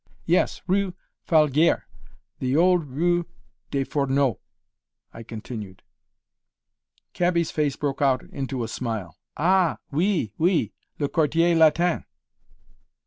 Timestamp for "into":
8.23-8.63